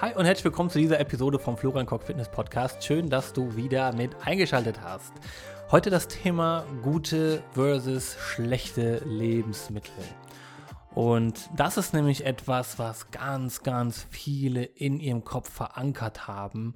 Hi 0.00 0.14
und 0.14 0.26
herzlich 0.26 0.44
willkommen 0.44 0.70
zu 0.70 0.78
dieser 0.78 1.00
Episode 1.00 1.40
vom 1.40 1.56
Florian 1.56 1.84
Koch 1.84 2.02
Fitness 2.02 2.28
Podcast. 2.28 2.84
Schön, 2.84 3.10
dass 3.10 3.32
du 3.32 3.56
wieder 3.56 3.92
mit 3.92 4.14
eingeschaltet 4.24 4.80
hast. 4.80 5.12
Heute 5.72 5.90
das 5.90 6.06
Thema 6.06 6.64
gute 6.84 7.42
versus 7.50 8.16
schlechte 8.16 9.02
Lebensmittel. 9.04 10.04
Und 10.94 11.50
das 11.56 11.78
ist 11.78 11.94
nämlich 11.94 12.24
etwas, 12.24 12.78
was 12.78 13.10
ganz, 13.10 13.64
ganz 13.64 14.06
viele 14.08 14.62
in 14.62 15.00
ihrem 15.00 15.24
Kopf 15.24 15.50
verankert 15.50 16.28
haben. 16.28 16.74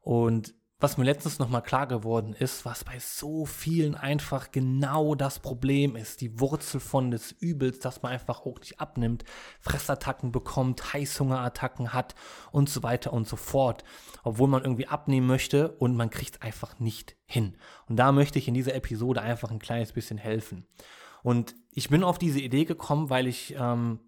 Und 0.00 0.54
was 0.84 0.98
mir 0.98 1.04
letztens 1.04 1.38
nochmal 1.38 1.62
klar 1.62 1.86
geworden 1.86 2.34
ist, 2.38 2.66
was 2.66 2.84
bei 2.84 2.98
so 2.98 3.46
vielen 3.46 3.94
einfach 3.94 4.50
genau 4.50 5.14
das 5.14 5.38
Problem 5.38 5.96
ist, 5.96 6.20
die 6.20 6.38
Wurzel 6.38 6.78
von 6.78 7.10
des 7.10 7.32
Übels, 7.32 7.78
dass 7.78 8.02
man 8.02 8.12
einfach 8.12 8.44
auch 8.44 8.58
nicht 8.60 8.80
abnimmt, 8.80 9.24
Fressattacken 9.60 10.30
bekommt, 10.30 10.92
Heißhungerattacken 10.92 11.94
hat 11.94 12.14
und 12.52 12.68
so 12.68 12.82
weiter 12.82 13.14
und 13.14 13.26
so 13.26 13.36
fort, 13.36 13.82
obwohl 14.24 14.46
man 14.46 14.62
irgendwie 14.62 14.86
abnehmen 14.86 15.26
möchte 15.26 15.70
und 15.70 15.96
man 15.96 16.10
kriegt 16.10 16.34
es 16.34 16.42
einfach 16.42 16.78
nicht 16.78 17.16
hin. 17.24 17.56
Und 17.88 17.96
da 17.96 18.12
möchte 18.12 18.38
ich 18.38 18.46
in 18.46 18.52
dieser 18.52 18.74
Episode 18.74 19.22
einfach 19.22 19.50
ein 19.50 19.60
kleines 19.60 19.92
bisschen 19.92 20.18
helfen. 20.18 20.66
Und 21.22 21.54
ich 21.70 21.88
bin 21.88 22.04
auf 22.04 22.18
diese 22.18 22.40
Idee 22.40 22.66
gekommen, 22.66 23.08
weil 23.08 23.26
ich 23.26 23.54
ähm, 23.58 24.00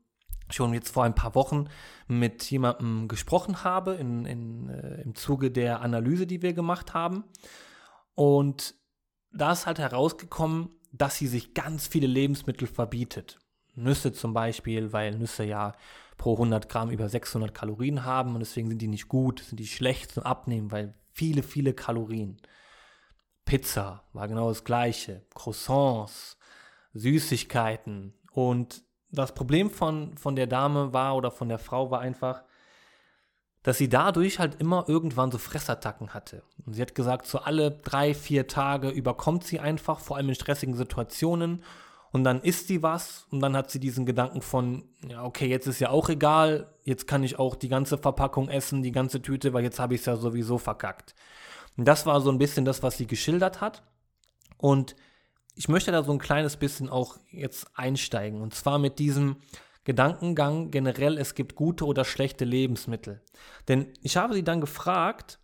schon 0.50 0.74
jetzt 0.74 0.90
vor 0.90 1.04
ein 1.04 1.14
paar 1.14 1.34
Wochen 1.34 1.68
mit 2.06 2.50
jemandem 2.50 3.08
gesprochen 3.08 3.64
habe 3.64 3.94
in, 3.94 4.24
in, 4.24 4.68
äh, 4.68 5.02
im 5.02 5.14
Zuge 5.14 5.50
der 5.50 5.80
Analyse, 5.80 6.26
die 6.26 6.42
wir 6.42 6.52
gemacht 6.52 6.94
haben. 6.94 7.24
Und 8.14 8.74
da 9.32 9.52
ist 9.52 9.66
halt 9.66 9.78
herausgekommen, 9.78 10.70
dass 10.92 11.16
sie 11.16 11.26
sich 11.26 11.54
ganz 11.54 11.86
viele 11.86 12.06
Lebensmittel 12.06 12.68
verbietet. 12.68 13.38
Nüsse 13.74 14.12
zum 14.12 14.32
Beispiel, 14.32 14.92
weil 14.92 15.16
Nüsse 15.18 15.44
ja 15.44 15.74
pro 16.16 16.32
100 16.32 16.68
Gramm 16.68 16.90
über 16.90 17.08
600 17.08 17.52
Kalorien 17.52 18.04
haben 18.04 18.32
und 18.32 18.40
deswegen 18.40 18.68
sind 18.68 18.80
die 18.80 18.88
nicht 18.88 19.08
gut, 19.08 19.40
sind 19.40 19.60
die 19.60 19.66
schlecht 19.66 20.12
zum 20.12 20.22
Abnehmen, 20.22 20.72
weil 20.72 20.94
viele, 21.12 21.42
viele 21.42 21.74
Kalorien. 21.74 22.40
Pizza 23.44 24.04
war 24.12 24.26
genau 24.28 24.48
das 24.48 24.64
gleiche, 24.64 25.26
Croissants, 25.34 26.38
Süßigkeiten 26.94 28.14
und 28.32 28.85
das 29.16 29.34
Problem 29.34 29.70
von, 29.70 30.16
von 30.16 30.36
der 30.36 30.46
Dame 30.46 30.92
war 30.92 31.16
oder 31.16 31.30
von 31.30 31.48
der 31.48 31.58
Frau 31.58 31.90
war 31.90 32.00
einfach, 32.00 32.42
dass 33.62 33.78
sie 33.78 33.88
dadurch 33.88 34.38
halt 34.38 34.60
immer 34.60 34.84
irgendwann 34.86 35.32
so 35.32 35.38
Fressattacken 35.38 36.14
hatte. 36.14 36.44
Und 36.64 36.74
sie 36.74 36.82
hat 36.82 36.94
gesagt, 36.94 37.26
so 37.26 37.38
alle 37.38 37.72
drei, 37.72 38.14
vier 38.14 38.46
Tage 38.46 38.90
überkommt 38.90 39.42
sie 39.42 39.58
einfach, 39.58 39.98
vor 39.98 40.16
allem 40.16 40.28
in 40.28 40.34
stressigen 40.36 40.76
Situationen. 40.76 41.64
Und 42.12 42.22
dann 42.22 42.40
isst 42.42 42.68
sie 42.68 42.82
was 42.82 43.26
und 43.30 43.40
dann 43.40 43.56
hat 43.56 43.70
sie 43.70 43.80
diesen 43.80 44.06
Gedanken 44.06 44.40
von, 44.40 44.84
ja, 45.08 45.24
okay, 45.24 45.48
jetzt 45.48 45.66
ist 45.66 45.80
ja 45.80 45.90
auch 45.90 46.08
egal, 46.08 46.72
jetzt 46.84 47.08
kann 47.08 47.24
ich 47.24 47.38
auch 47.38 47.56
die 47.56 47.68
ganze 47.68 47.98
Verpackung 47.98 48.48
essen, 48.48 48.82
die 48.82 48.92
ganze 48.92 49.20
Tüte, 49.20 49.52
weil 49.52 49.64
jetzt 49.64 49.80
habe 49.80 49.94
ich 49.94 50.00
es 50.00 50.06
ja 50.06 50.16
sowieso 50.16 50.58
verkackt. 50.58 51.14
Und 51.76 51.86
das 51.86 52.06
war 52.06 52.20
so 52.20 52.30
ein 52.30 52.38
bisschen 52.38 52.64
das, 52.64 52.82
was 52.82 52.96
sie 52.96 53.06
geschildert 53.06 53.60
hat. 53.60 53.82
Und 54.58 54.94
ich 55.56 55.68
möchte 55.68 55.90
da 55.90 56.04
so 56.04 56.12
ein 56.12 56.18
kleines 56.18 56.58
bisschen 56.58 56.90
auch 56.90 57.18
jetzt 57.30 57.66
einsteigen. 57.74 58.42
Und 58.42 58.54
zwar 58.54 58.78
mit 58.78 58.98
diesem 58.98 59.36
Gedankengang 59.84 60.70
generell, 60.70 61.16
es 61.16 61.34
gibt 61.34 61.56
gute 61.56 61.86
oder 61.86 62.04
schlechte 62.04 62.44
Lebensmittel. 62.44 63.22
Denn 63.66 63.92
ich 64.02 64.18
habe 64.18 64.34
sie 64.34 64.44
dann 64.44 64.60
gefragt, 64.60 65.40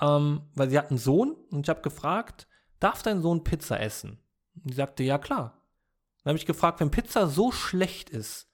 ähm, 0.00 0.42
weil 0.54 0.70
sie 0.70 0.78
hat 0.78 0.90
einen 0.90 0.98
Sohn 0.98 1.32
und 1.50 1.66
ich 1.66 1.68
habe 1.68 1.82
gefragt, 1.82 2.46
darf 2.78 3.02
dein 3.02 3.22
Sohn 3.22 3.42
Pizza 3.42 3.80
essen? 3.80 4.20
Und 4.54 4.70
sie 4.70 4.76
sagte, 4.76 5.02
ja 5.02 5.18
klar. 5.18 5.60
Dann 6.22 6.30
habe 6.30 6.38
ich 6.38 6.46
gefragt, 6.46 6.78
wenn 6.78 6.92
Pizza 6.92 7.26
so 7.26 7.50
schlecht 7.50 8.08
ist, 8.08 8.48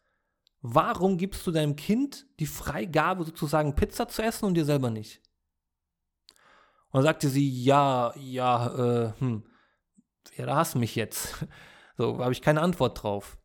warum 0.63 1.19
gibst 1.19 1.47
du 1.47 1.51
deinem 1.51 1.77
Kind 1.77 2.27
die 2.41 2.47
Freigabe 2.47 3.25
sozusagen 3.25 3.75
Pizza 3.75 4.09
zu 4.09 4.23
essen 4.23 4.47
und 4.47 4.55
dir 4.55 4.65
selber 4.65 4.89
nicht? 4.89 5.21
Und 6.87 7.01
dann 7.01 7.03
sagte 7.03 7.29
sie, 7.29 7.47
ja, 7.65 8.15
ja, 8.17 9.09
äh, 9.09 9.13
hm 9.19 9.45
ja, 10.37 10.47
da 10.47 10.57
hast 10.57 10.75
du 10.75 10.79
mich 10.79 10.95
jetzt. 10.95 11.47
So, 11.99 12.19
habe 12.19 12.33
ich 12.33 12.43
keine 12.43 12.61
Antwort 12.61 13.03
drauf. 13.03 13.39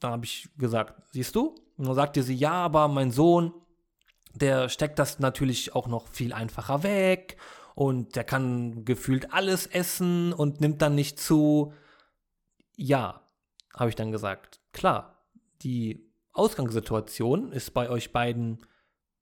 Dann 0.00 0.12
habe 0.12 0.26
ich 0.26 0.50
gesagt, 0.58 1.02
siehst 1.12 1.34
du? 1.34 1.54
Und 1.78 1.86
dann 1.86 1.94
sagte 1.94 2.22
sie, 2.22 2.34
ja, 2.34 2.52
aber 2.52 2.88
mein 2.88 3.10
Sohn, 3.10 3.54
der 4.34 4.68
steckt 4.68 4.98
das 4.98 5.18
natürlich 5.18 5.74
auch 5.74 5.86
noch 5.86 6.08
viel 6.08 6.34
einfacher 6.34 6.82
weg 6.82 7.38
und 7.74 8.16
der 8.16 8.24
kann 8.24 8.84
gefühlt 8.84 9.32
alles 9.32 9.66
essen 9.66 10.34
und 10.34 10.60
nimmt 10.60 10.82
dann 10.82 10.94
nicht 10.94 11.18
zu. 11.18 11.72
Ja, 12.76 13.22
habe 13.74 13.88
ich 13.88 13.96
dann 13.96 14.12
gesagt. 14.12 14.60
Klar, 14.72 15.24
die 15.62 16.12
Ausgangssituation 16.32 17.52
ist 17.52 17.72
bei 17.72 17.88
euch 17.88 18.12
beiden 18.12 18.66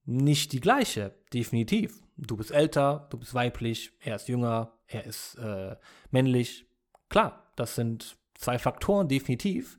nicht 0.04 0.52
die 0.52 0.60
gleiche, 0.60 1.14
definitiv. 1.32 2.02
Du 2.16 2.36
bist 2.36 2.50
älter, 2.50 3.06
du 3.10 3.18
bist 3.18 3.34
weiblich, 3.34 3.92
er 4.00 4.16
ist 4.16 4.28
jünger, 4.28 4.79
er 4.90 5.06
ist 5.06 5.36
äh, 5.36 5.76
männlich. 6.10 6.66
Klar, 7.08 7.52
das 7.56 7.74
sind 7.74 8.16
zwei 8.34 8.58
Faktoren, 8.58 9.08
definitiv. 9.08 9.78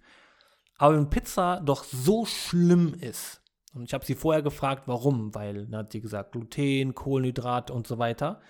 Aber 0.77 0.95
wenn 0.95 1.09
Pizza 1.09 1.61
doch 1.63 1.83
so 1.83 2.25
schlimm 2.25 2.93
ist, 2.93 3.41
und 3.73 3.83
ich 3.83 3.93
habe 3.93 4.05
sie 4.05 4.15
vorher 4.15 4.41
gefragt, 4.41 4.87
warum, 4.87 5.33
weil 5.35 5.67
dann 5.67 5.81
hat 5.81 5.91
sie 5.91 6.01
gesagt, 6.01 6.31
Gluten, 6.31 6.95
Kohlenhydrate 6.95 7.73
und 7.73 7.87
so 7.87 7.99
weiter, 7.99 8.41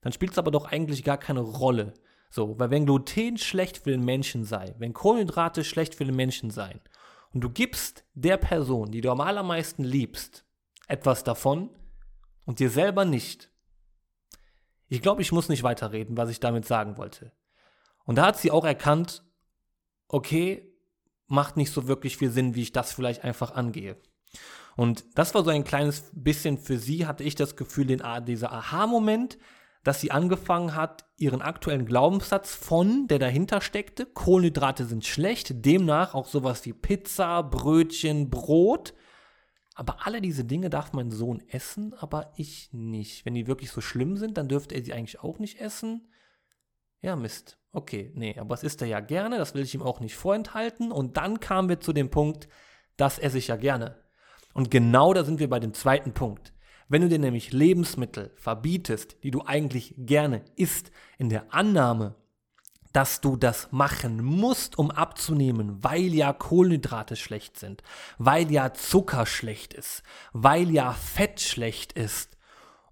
dann 0.00 0.12
spielt 0.12 0.32
es 0.32 0.38
aber 0.38 0.50
doch 0.50 0.66
eigentlich 0.66 1.04
gar 1.04 1.18
keine 1.18 1.40
Rolle. 1.40 1.94
So, 2.30 2.58
weil 2.58 2.70
wenn 2.70 2.86
Gluten 2.86 3.36
schlecht 3.36 3.78
für 3.78 3.90
den 3.90 4.04
Menschen 4.04 4.44
sei, 4.44 4.74
wenn 4.78 4.94
Kohlenhydrate 4.94 5.64
schlecht 5.64 5.94
für 5.94 6.04
den 6.04 6.16
Menschen 6.16 6.50
seien, 6.50 6.80
und 7.34 7.40
du 7.42 7.50
gibst 7.50 8.04
der 8.14 8.36
Person, 8.36 8.90
die 8.90 9.00
du 9.00 9.10
am 9.10 9.20
allermeisten 9.20 9.84
liebst, 9.84 10.44
etwas 10.88 11.24
davon 11.24 11.70
und 12.44 12.58
dir 12.58 12.68
selber 12.68 13.04
nicht, 13.04 13.51
ich 14.92 15.00
glaube, 15.00 15.22
ich 15.22 15.32
muss 15.32 15.48
nicht 15.48 15.62
weiterreden, 15.62 16.18
was 16.18 16.28
ich 16.28 16.38
damit 16.38 16.66
sagen 16.66 16.98
wollte. 16.98 17.32
Und 18.04 18.16
da 18.16 18.26
hat 18.26 18.36
sie 18.36 18.50
auch 18.50 18.66
erkannt, 18.66 19.24
okay, 20.06 20.70
macht 21.28 21.56
nicht 21.56 21.72
so 21.72 21.88
wirklich 21.88 22.18
viel 22.18 22.30
Sinn, 22.30 22.54
wie 22.54 22.60
ich 22.60 22.72
das 22.72 22.92
vielleicht 22.92 23.24
einfach 23.24 23.52
angehe. 23.52 23.96
Und 24.76 25.06
das 25.14 25.34
war 25.34 25.44
so 25.44 25.50
ein 25.50 25.64
kleines 25.64 26.10
bisschen 26.12 26.58
für 26.58 26.76
sie, 26.76 27.06
hatte 27.06 27.24
ich 27.24 27.34
das 27.36 27.56
Gefühl, 27.56 27.86
den, 27.86 28.02
dieser 28.26 28.52
Aha-Moment, 28.52 29.38
dass 29.82 30.02
sie 30.02 30.10
angefangen 30.10 30.76
hat, 30.76 31.06
ihren 31.16 31.40
aktuellen 31.40 31.86
Glaubenssatz 31.86 32.54
von, 32.54 33.08
der 33.08 33.18
dahinter 33.18 33.62
steckte, 33.62 34.04
Kohlenhydrate 34.04 34.84
sind 34.84 35.06
schlecht, 35.06 35.64
demnach 35.64 36.14
auch 36.14 36.26
sowas 36.26 36.66
wie 36.66 36.74
Pizza, 36.74 37.42
Brötchen, 37.42 38.28
Brot, 38.28 38.92
aber 39.74 40.06
alle 40.06 40.20
diese 40.20 40.44
Dinge 40.44 40.70
darf 40.70 40.92
mein 40.92 41.10
Sohn 41.10 41.42
essen, 41.48 41.94
aber 41.94 42.32
ich 42.36 42.72
nicht. 42.72 43.24
Wenn 43.24 43.34
die 43.34 43.46
wirklich 43.46 43.70
so 43.70 43.80
schlimm 43.80 44.16
sind, 44.16 44.36
dann 44.36 44.48
dürfte 44.48 44.74
er 44.74 44.84
sie 44.84 44.92
eigentlich 44.92 45.20
auch 45.20 45.38
nicht 45.38 45.60
essen. 45.60 46.12
Ja, 47.00 47.16
Mist. 47.16 47.58
Okay, 47.72 48.12
nee, 48.14 48.38
aber 48.38 48.54
es 48.54 48.62
isst 48.62 48.82
er 48.82 48.88
ja 48.88 49.00
gerne, 49.00 49.38
das 49.38 49.54
will 49.54 49.62
ich 49.62 49.74
ihm 49.74 49.82
auch 49.82 50.00
nicht 50.00 50.14
vorenthalten. 50.14 50.92
Und 50.92 51.16
dann 51.16 51.40
kamen 51.40 51.68
wir 51.68 51.80
zu 51.80 51.92
dem 51.92 52.10
Punkt, 52.10 52.48
das 52.96 53.18
esse 53.18 53.38
ich 53.38 53.48
ja 53.48 53.56
gerne. 53.56 54.02
Und 54.52 54.70
genau 54.70 55.14
da 55.14 55.24
sind 55.24 55.40
wir 55.40 55.48
bei 55.48 55.58
dem 55.58 55.72
zweiten 55.72 56.12
Punkt. 56.12 56.52
Wenn 56.88 57.00
du 57.00 57.08
dir 57.08 57.18
nämlich 57.18 57.52
Lebensmittel 57.52 58.32
verbietest, 58.36 59.24
die 59.24 59.30
du 59.30 59.42
eigentlich 59.46 59.94
gerne 59.96 60.44
isst, 60.56 60.92
in 61.16 61.30
der 61.30 61.54
Annahme, 61.54 62.14
dass 62.92 63.20
du 63.20 63.36
das 63.36 63.68
machen 63.72 64.22
musst, 64.22 64.78
um 64.78 64.90
abzunehmen, 64.90 65.82
weil 65.82 66.14
ja 66.14 66.32
Kohlenhydrate 66.32 67.16
schlecht 67.16 67.58
sind, 67.58 67.82
weil 68.18 68.50
ja 68.50 68.74
Zucker 68.74 69.26
schlecht 69.26 69.74
ist, 69.74 70.02
weil 70.32 70.70
ja 70.70 70.92
Fett 70.92 71.40
schlecht 71.40 71.92
ist. 71.92 72.36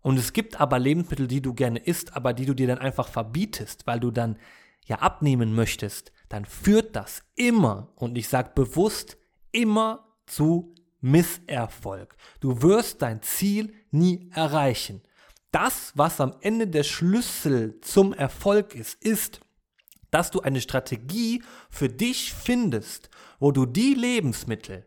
Und 0.02 0.18
es 0.18 0.32
gibt 0.32 0.60
aber 0.60 0.78
Lebensmittel, 0.78 1.26
die 1.26 1.42
du 1.42 1.52
gerne 1.52 1.78
isst, 1.78 2.16
aber 2.16 2.32
die 2.32 2.46
du 2.46 2.54
dir 2.54 2.66
dann 2.66 2.78
einfach 2.78 3.08
verbietest, 3.08 3.86
weil 3.86 4.00
du 4.00 4.10
dann 4.10 4.38
ja 4.86 4.96
abnehmen 4.96 5.54
möchtest, 5.54 6.12
dann 6.28 6.44
führt 6.44 6.96
das 6.96 7.22
immer, 7.34 7.92
und 7.96 8.16
ich 8.16 8.28
sage 8.28 8.52
bewusst, 8.54 9.18
immer 9.52 10.06
zu 10.26 10.74
Misserfolg. 11.00 12.16
Du 12.40 12.62
wirst 12.62 13.02
dein 13.02 13.22
Ziel 13.22 13.74
nie 13.90 14.30
erreichen. 14.32 15.02
Das, 15.50 15.92
was 15.96 16.20
am 16.20 16.36
Ende 16.40 16.68
der 16.68 16.84
Schlüssel 16.84 17.80
zum 17.80 18.12
Erfolg 18.12 18.74
ist, 18.74 19.02
ist, 19.02 19.40
dass 20.10 20.30
du 20.30 20.40
eine 20.40 20.60
Strategie 20.60 21.42
für 21.70 21.88
dich 21.88 22.32
findest, 22.32 23.10
wo 23.38 23.52
du 23.52 23.66
die 23.66 23.94
Lebensmittel, 23.94 24.86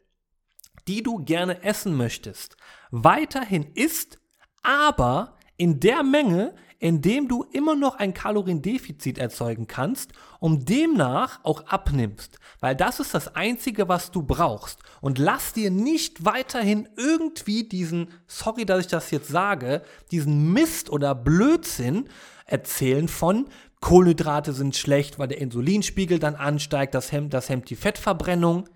die 0.88 1.04
du 1.04 1.24
gerne 1.24 1.64
essen 1.64 1.96
möchtest, 1.96 2.58
weiterhin 2.92 3.72
isst, 3.74 4.20
aber 4.62 5.38
in 5.58 5.80
der 5.80 6.04
Menge, 6.04 6.56
in 6.80 7.02
dem 7.02 7.30
du 7.30 7.44
immer 7.44 7.76
noch 7.76 7.96
ein 7.96 8.14
Kaloriendefizit 8.14 9.18
erzeugen 9.18 9.68
kannst, 9.68 10.12
um 10.42 10.66
demnach 10.66 11.40
auch 11.44 11.66
abnimmst. 11.68 12.40
Weil 12.60 12.76
das 12.76 13.00
ist 13.00 13.14
das 13.14 13.36
Einzige, 13.36 13.88
was 13.88 14.12
du 14.12 14.24
brauchst. 14.24 14.80
Und 15.00 15.18
lass 15.18 15.54
dir 15.54 15.72
nicht 15.72 16.26
weiterhin 16.26 16.90
irgendwie 16.98 17.64
diesen, 17.64 18.10
sorry, 18.28 18.66
dass 18.66 18.82
ich 18.82 18.88
das 18.88 19.12
jetzt 19.12 19.30
sage, 19.30 19.84
diesen 20.12 20.52
Mist 20.52 20.90
oder 20.90 21.16
Blödsinn 21.16 22.10
erzählen 22.46 23.08
von, 23.08 23.48
Kohlenhydrate 23.84 24.54
sind 24.54 24.78
schlecht, 24.78 25.20
weil 25.20 25.28
der 25.28 25.42
Insulinspiegel 25.42 26.18
dann 26.18 26.36
ansteigt, 26.36 26.96
das 26.96 27.12
hemmt, 27.12 27.34
das 27.34 27.50
hemmt 27.50 27.70
die 27.70 27.76
Fettverbrennung. 27.76 28.70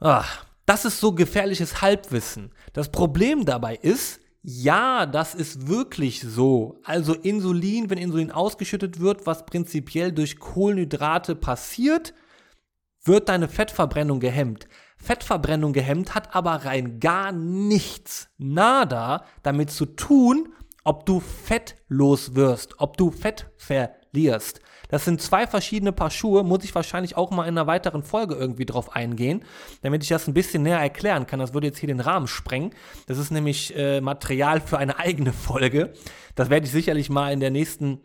Ach, 0.00 0.44
Das 0.66 0.86
ist 0.86 0.98
so 0.98 1.12
gefährliches 1.12 1.82
Halbwissen. 1.82 2.50
Das 2.72 2.90
Problem 2.90 3.44
dabei 3.44 3.76
ist, 3.76 4.20
ja, 4.42 5.04
das 5.04 5.34
ist 5.34 5.68
wirklich 5.68 6.22
so. 6.22 6.80
Also 6.82 7.12
Insulin, 7.12 7.90
wenn 7.90 7.98
Insulin 7.98 8.30
ausgeschüttet 8.30 9.00
wird, 9.00 9.26
was 9.26 9.44
prinzipiell 9.44 10.12
durch 10.12 10.38
Kohlenhydrate 10.38 11.34
passiert, 11.34 12.14
wird 13.04 13.28
deine 13.28 13.48
Fettverbrennung 13.48 14.18
gehemmt. 14.18 14.66
Fettverbrennung 14.96 15.74
gehemmt 15.74 16.14
hat 16.14 16.34
aber 16.34 16.64
rein 16.64 17.00
gar 17.00 17.32
nichts, 17.32 18.30
nada 18.38 19.26
damit 19.42 19.70
zu 19.70 19.84
tun, 19.84 20.54
ob 20.84 21.06
du 21.06 21.20
fettlos 21.20 22.34
wirst, 22.34 22.78
ob 22.78 22.96
du 22.96 23.10
Fett 23.10 23.50
verlierst. 23.56 24.60
Das 24.88 25.04
sind 25.04 25.20
zwei 25.20 25.46
verschiedene 25.46 25.92
Paar 25.92 26.10
Schuhe, 26.10 26.44
muss 26.44 26.62
ich 26.62 26.74
wahrscheinlich 26.74 27.16
auch 27.16 27.30
mal 27.30 27.44
in 27.44 27.58
einer 27.58 27.66
weiteren 27.66 28.02
Folge 28.02 28.34
irgendwie 28.34 28.66
drauf 28.66 28.94
eingehen, 28.94 29.42
damit 29.82 30.02
ich 30.02 30.10
das 30.10 30.28
ein 30.28 30.34
bisschen 30.34 30.62
näher 30.62 30.78
erklären 30.78 31.26
kann. 31.26 31.40
Das 31.40 31.54
würde 31.54 31.66
jetzt 31.66 31.78
hier 31.78 31.86
den 31.86 32.00
Rahmen 32.00 32.28
sprengen. 32.28 32.74
Das 33.06 33.18
ist 33.18 33.30
nämlich 33.30 33.74
äh, 33.76 34.00
Material 34.00 34.60
für 34.60 34.78
eine 34.78 34.98
eigene 34.98 35.32
Folge. 35.32 35.94
Das 36.34 36.50
werde 36.50 36.66
ich 36.66 36.72
sicherlich 36.72 37.08
mal 37.08 37.32
in 37.32 37.40
der 37.40 37.50
nächsten 37.50 38.00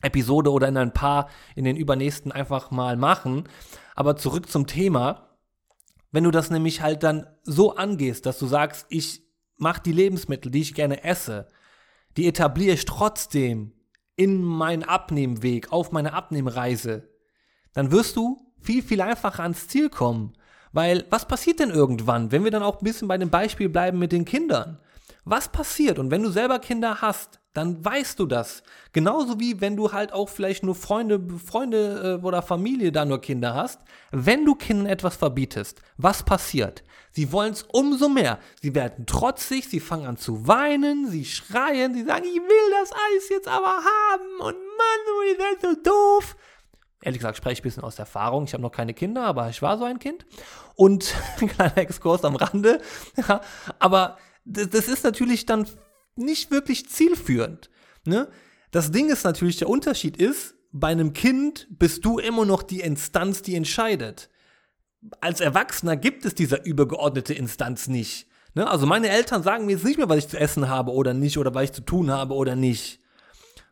Episode 0.00 0.50
oder 0.50 0.68
in 0.68 0.76
ein 0.76 0.92
paar, 0.92 1.28
in 1.54 1.64
den 1.64 1.76
übernächsten 1.76 2.32
einfach 2.32 2.70
mal 2.70 2.96
machen. 2.96 3.44
Aber 3.94 4.16
zurück 4.16 4.48
zum 4.48 4.66
Thema. 4.66 5.28
Wenn 6.10 6.24
du 6.24 6.30
das 6.30 6.50
nämlich 6.50 6.82
halt 6.82 7.02
dann 7.02 7.26
so 7.42 7.76
angehst, 7.76 8.26
dass 8.26 8.38
du 8.38 8.46
sagst, 8.46 8.86
ich 8.90 9.22
mache 9.56 9.82
die 9.82 9.92
Lebensmittel, 9.92 10.50
die 10.50 10.60
ich 10.60 10.74
gerne 10.74 11.04
esse, 11.04 11.48
die 12.16 12.26
etabliere 12.26 12.74
ich 12.74 12.84
trotzdem 12.84 13.72
in 14.16 14.42
meinen 14.42 14.84
Abnehmweg, 14.84 15.72
auf 15.72 15.92
meine 15.92 16.12
Abnehmreise, 16.12 17.08
dann 17.72 17.90
wirst 17.90 18.16
du 18.16 18.52
viel, 18.60 18.82
viel 18.82 19.00
einfacher 19.00 19.42
ans 19.42 19.68
Ziel 19.68 19.88
kommen. 19.88 20.34
Weil 20.72 21.04
was 21.10 21.26
passiert 21.26 21.60
denn 21.60 21.70
irgendwann, 21.70 22.32
wenn 22.32 22.44
wir 22.44 22.50
dann 22.50 22.62
auch 22.62 22.78
ein 22.78 22.84
bisschen 22.84 23.08
bei 23.08 23.18
dem 23.18 23.30
Beispiel 23.30 23.68
bleiben 23.68 23.98
mit 23.98 24.12
den 24.12 24.24
Kindern? 24.24 24.78
Was 25.24 25.48
passiert? 25.48 25.98
Und 25.98 26.10
wenn 26.10 26.22
du 26.22 26.30
selber 26.30 26.58
Kinder 26.58 27.00
hast, 27.00 27.40
dann 27.52 27.84
weißt 27.84 28.18
du 28.18 28.26
das. 28.26 28.62
Genauso 28.92 29.38
wie 29.38 29.60
wenn 29.60 29.76
du 29.76 29.92
halt 29.92 30.12
auch 30.12 30.28
vielleicht 30.28 30.62
nur 30.62 30.74
Freunde, 30.74 31.20
Freunde 31.38 32.18
äh, 32.20 32.24
oder 32.24 32.42
Familie 32.42 32.92
da 32.92 33.04
nur 33.04 33.20
Kinder 33.20 33.54
hast. 33.54 33.80
Wenn 34.10 34.44
du 34.44 34.54
Kindern 34.54 34.86
etwas 34.86 35.16
verbietest, 35.16 35.80
was 35.96 36.22
passiert? 36.22 36.82
Sie 37.10 37.30
wollen 37.30 37.52
es 37.52 37.62
umso 37.64 38.08
mehr. 38.08 38.38
Sie 38.62 38.74
werden 38.74 39.04
trotzig, 39.04 39.68
sie 39.68 39.80
fangen 39.80 40.06
an 40.06 40.16
zu 40.16 40.46
weinen, 40.46 41.08
sie 41.10 41.26
schreien, 41.26 41.92
sie 41.92 42.04
sagen, 42.04 42.24
ich 42.24 42.40
will 42.40 42.70
das 42.80 42.92
Eis 42.92 43.28
jetzt 43.28 43.48
aber 43.48 43.66
haben 43.66 44.40
und 44.40 44.56
Mann, 44.56 45.28
ihr 45.28 45.36
seid 45.36 45.60
so 45.60 45.82
doof. 45.82 46.36
Ehrlich 47.02 47.18
gesagt 47.18 47.36
spreche 47.36 47.54
ich 47.54 47.60
ein 47.60 47.64
bisschen 47.64 47.82
aus 47.82 47.98
Erfahrung. 47.98 48.44
Ich 48.44 48.54
habe 48.54 48.62
noch 48.62 48.70
keine 48.70 48.94
Kinder, 48.94 49.24
aber 49.24 49.48
ich 49.48 49.60
war 49.60 49.76
so 49.76 49.84
ein 49.84 49.98
Kind. 49.98 50.24
Und 50.76 51.14
ein 51.40 51.48
kleiner 51.54 51.76
Exkurs 51.78 52.24
am 52.24 52.36
Rande. 52.36 52.80
Ja, 53.16 53.40
aber 53.78 54.16
das, 54.44 54.70
das 54.70 54.88
ist 54.88 55.04
natürlich 55.04 55.44
dann 55.44 55.66
nicht 56.16 56.50
wirklich 56.50 56.88
zielführend. 56.88 57.70
Ne? 58.04 58.28
Das 58.70 58.90
Ding 58.90 59.10
ist 59.10 59.24
natürlich, 59.24 59.56
der 59.56 59.68
Unterschied 59.68 60.16
ist, 60.16 60.54
bei 60.72 60.88
einem 60.88 61.12
Kind 61.12 61.66
bist 61.70 62.04
du 62.04 62.18
immer 62.18 62.46
noch 62.46 62.62
die 62.62 62.80
Instanz, 62.80 63.42
die 63.42 63.54
entscheidet. 63.54 64.30
Als 65.20 65.40
Erwachsener 65.40 65.96
gibt 65.96 66.24
es 66.24 66.34
dieser 66.34 66.64
übergeordnete 66.64 67.34
Instanz 67.34 67.88
nicht. 67.88 68.26
Ne? 68.54 68.68
Also 68.68 68.86
meine 68.86 69.08
Eltern 69.08 69.42
sagen 69.42 69.66
mir 69.66 69.72
jetzt 69.72 69.84
nicht 69.84 69.98
mehr, 69.98 70.08
was 70.08 70.18
ich 70.18 70.28
zu 70.28 70.38
essen 70.38 70.68
habe 70.68 70.92
oder 70.92 71.12
nicht 71.12 71.38
oder 71.38 71.54
was 71.54 71.64
ich 71.64 71.72
zu 71.72 71.82
tun 71.82 72.10
habe 72.10 72.34
oder 72.34 72.56
nicht. 72.56 73.00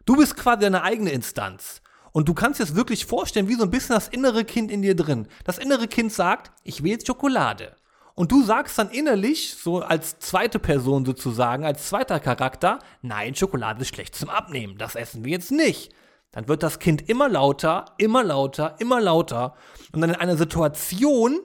Du 0.04 0.16
bist 0.16 0.36
quasi 0.36 0.60
deine 0.60 0.82
eigene 0.82 1.10
Instanz. 1.10 1.82
Und 2.12 2.28
du 2.28 2.34
kannst 2.34 2.58
dir 2.58 2.64
das 2.64 2.74
wirklich 2.74 3.06
vorstellen, 3.06 3.48
wie 3.48 3.54
so 3.54 3.62
ein 3.62 3.70
bisschen 3.70 3.94
das 3.94 4.08
innere 4.08 4.44
Kind 4.44 4.70
in 4.70 4.82
dir 4.82 4.96
drin. 4.96 5.28
Das 5.44 5.58
innere 5.58 5.86
Kind 5.86 6.12
sagt, 6.12 6.50
ich 6.64 6.82
will 6.82 6.90
jetzt 6.90 7.06
Schokolade. 7.06 7.76
Und 8.20 8.32
du 8.32 8.42
sagst 8.42 8.78
dann 8.78 8.90
innerlich, 8.90 9.54
so 9.54 9.78
als 9.78 10.18
zweite 10.18 10.58
Person 10.58 11.06
sozusagen, 11.06 11.64
als 11.64 11.88
zweiter 11.88 12.20
Charakter, 12.20 12.78
nein, 13.00 13.34
Schokolade 13.34 13.80
ist 13.80 13.94
schlecht 13.94 14.14
zum 14.14 14.28
Abnehmen, 14.28 14.76
das 14.76 14.94
essen 14.94 15.24
wir 15.24 15.32
jetzt 15.32 15.50
nicht. 15.50 15.94
Dann 16.30 16.46
wird 16.46 16.62
das 16.62 16.80
Kind 16.80 17.08
immer 17.08 17.30
lauter, 17.30 17.86
immer 17.96 18.22
lauter, 18.22 18.76
immer 18.78 19.00
lauter. 19.00 19.54
Und 19.94 20.02
dann 20.02 20.10
in 20.10 20.16
einer 20.16 20.36
Situation, 20.36 21.40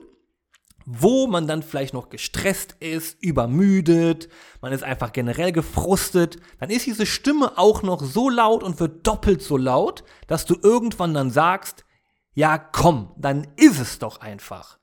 wo 0.84 1.26
man 1.26 1.46
dann 1.46 1.62
vielleicht 1.62 1.94
noch 1.94 2.10
gestresst 2.10 2.76
ist, 2.78 3.22
übermüdet, 3.22 4.28
man 4.60 4.74
ist 4.74 4.84
einfach 4.84 5.14
generell 5.14 5.52
gefrustet, 5.52 6.36
dann 6.60 6.68
ist 6.68 6.84
diese 6.84 7.06
Stimme 7.06 7.56
auch 7.56 7.82
noch 7.82 8.02
so 8.02 8.28
laut 8.28 8.62
und 8.62 8.80
wird 8.80 9.06
doppelt 9.06 9.40
so 9.40 9.56
laut, 9.56 10.04
dass 10.26 10.44
du 10.44 10.54
irgendwann 10.62 11.14
dann 11.14 11.30
sagst, 11.30 11.86
ja 12.34 12.58
komm, 12.58 13.14
dann 13.16 13.46
ist 13.56 13.80
es 13.80 13.98
doch 13.98 14.20
einfach. 14.20 14.78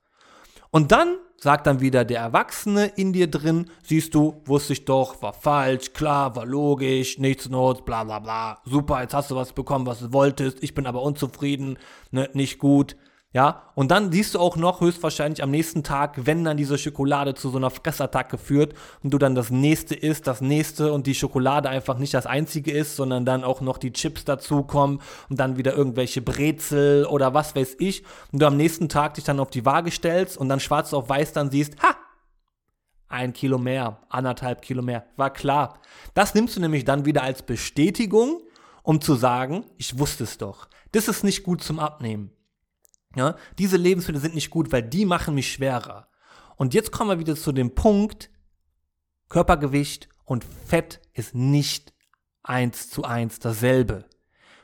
Und 0.72 0.90
dann 0.90 1.18
sagt 1.44 1.66
dann 1.66 1.80
wieder 1.80 2.06
der 2.06 2.20
Erwachsene 2.20 2.86
in 2.96 3.12
dir 3.12 3.30
drin, 3.30 3.70
siehst 3.82 4.14
du, 4.14 4.40
wusste 4.46 4.72
ich 4.72 4.86
doch, 4.86 5.20
war 5.20 5.34
falsch, 5.34 5.92
klar, 5.92 6.34
war 6.36 6.46
logisch, 6.46 7.18
nichts 7.18 7.50
Not, 7.50 7.84
bla 7.84 8.02
bla 8.02 8.18
bla, 8.18 8.62
super, 8.64 9.02
jetzt 9.02 9.12
hast 9.12 9.30
du 9.30 9.36
was 9.36 9.52
bekommen, 9.52 9.86
was 9.86 10.00
du 10.00 10.10
wolltest, 10.14 10.62
ich 10.62 10.72
bin 10.72 10.86
aber 10.86 11.02
unzufrieden, 11.02 11.76
ne, 12.10 12.30
nicht 12.32 12.58
gut, 12.58 12.96
ja, 13.34 13.64
und 13.74 13.90
dann 13.90 14.12
siehst 14.12 14.36
du 14.36 14.38
auch 14.38 14.54
noch 14.54 14.80
höchstwahrscheinlich 14.80 15.42
am 15.42 15.50
nächsten 15.50 15.82
Tag, 15.82 16.24
wenn 16.24 16.44
dann 16.44 16.56
diese 16.56 16.78
Schokolade 16.78 17.34
zu 17.34 17.50
so 17.50 17.58
einer 17.58 17.70
Fressattacke 17.70 18.38
führt 18.38 18.74
und 19.02 19.10
du 19.10 19.18
dann 19.18 19.34
das 19.34 19.50
nächste 19.50 19.96
isst, 19.96 20.28
das 20.28 20.40
nächste 20.40 20.92
und 20.92 21.08
die 21.08 21.16
Schokolade 21.16 21.68
einfach 21.68 21.98
nicht 21.98 22.14
das 22.14 22.26
einzige 22.26 22.70
ist, 22.70 22.94
sondern 22.94 23.24
dann 23.24 23.42
auch 23.42 23.60
noch 23.60 23.78
die 23.78 23.92
Chips 23.92 24.24
dazukommen 24.24 25.00
und 25.28 25.40
dann 25.40 25.56
wieder 25.56 25.74
irgendwelche 25.74 26.22
Brezel 26.22 27.06
oder 27.06 27.34
was 27.34 27.56
weiß 27.56 27.74
ich 27.80 28.04
und 28.30 28.40
du 28.40 28.46
am 28.46 28.56
nächsten 28.56 28.88
Tag 28.88 29.14
dich 29.14 29.24
dann 29.24 29.40
auf 29.40 29.50
die 29.50 29.66
Waage 29.66 29.90
stellst 29.90 30.38
und 30.38 30.48
dann 30.48 30.60
schwarz 30.60 30.94
auf 30.94 31.08
weiß 31.08 31.32
dann 31.32 31.50
siehst, 31.50 31.82
ha, 31.82 31.96
ein 33.08 33.32
Kilo 33.32 33.58
mehr, 33.58 33.98
anderthalb 34.10 34.62
Kilo 34.62 34.80
mehr, 34.80 35.06
war 35.16 35.32
klar. 35.32 35.80
Das 36.14 36.36
nimmst 36.36 36.54
du 36.54 36.60
nämlich 36.60 36.84
dann 36.84 37.04
wieder 37.04 37.24
als 37.24 37.42
Bestätigung, 37.42 38.42
um 38.84 39.00
zu 39.00 39.16
sagen, 39.16 39.64
ich 39.76 39.98
wusste 39.98 40.22
es 40.22 40.38
doch. 40.38 40.68
Das 40.92 41.08
ist 41.08 41.24
nicht 41.24 41.42
gut 41.42 41.64
zum 41.64 41.80
Abnehmen. 41.80 42.30
Ja, 43.16 43.36
diese 43.58 43.76
Lebensmittel 43.76 44.20
sind 44.20 44.34
nicht 44.34 44.50
gut, 44.50 44.72
weil 44.72 44.82
die 44.82 45.04
machen 45.04 45.34
mich 45.34 45.52
schwerer. 45.52 46.08
Und 46.56 46.74
jetzt 46.74 46.92
kommen 46.92 47.10
wir 47.10 47.18
wieder 47.18 47.36
zu 47.36 47.52
dem 47.52 47.74
Punkt, 47.74 48.30
Körpergewicht 49.28 50.08
und 50.24 50.44
Fett 50.44 51.00
ist 51.12 51.34
nicht 51.34 51.92
eins 52.42 52.90
zu 52.90 53.04
eins 53.04 53.38
dasselbe. 53.38 54.04